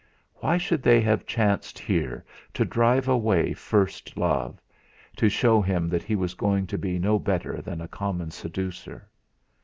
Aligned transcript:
Why 0.37 0.57
should 0.57 0.81
they 0.81 0.99
have 1.01 1.27
chanced 1.27 1.77
here, 1.77 2.25
to 2.55 2.65
drive 2.65 3.07
away 3.07 3.53
first 3.53 4.17
love 4.17 4.59
to 5.17 5.29
show 5.29 5.61
him 5.61 5.87
that 5.89 6.01
he 6.01 6.15
was 6.15 6.33
going 6.33 6.65
to 6.73 6.77
be 6.79 6.97
no 6.97 7.19
better 7.19 7.61
than 7.61 7.81
a 7.81 7.87
common 7.87 8.31
seducer? 8.31 9.07